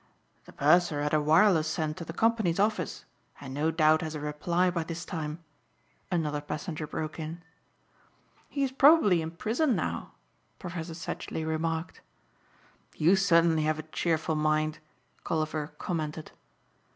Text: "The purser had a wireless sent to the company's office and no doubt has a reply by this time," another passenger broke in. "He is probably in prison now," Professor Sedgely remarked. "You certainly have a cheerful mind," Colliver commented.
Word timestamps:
"The 0.45 0.51
purser 0.51 1.03
had 1.03 1.13
a 1.13 1.21
wireless 1.21 1.67
sent 1.67 1.95
to 1.97 2.03
the 2.05 2.11
company's 2.11 2.59
office 2.59 3.05
and 3.39 3.53
no 3.53 3.69
doubt 3.69 4.01
has 4.01 4.15
a 4.15 4.19
reply 4.19 4.71
by 4.71 4.83
this 4.83 5.05
time," 5.05 5.43
another 6.11 6.41
passenger 6.41 6.87
broke 6.87 7.19
in. 7.19 7.43
"He 8.49 8.63
is 8.63 8.71
probably 8.71 9.21
in 9.21 9.29
prison 9.29 9.75
now," 9.75 10.13
Professor 10.57 10.95
Sedgely 10.95 11.45
remarked. 11.45 12.01
"You 12.95 13.15
certainly 13.15 13.61
have 13.65 13.77
a 13.77 13.83
cheerful 13.93 14.33
mind," 14.33 14.79
Colliver 15.23 15.67
commented. 15.77 16.31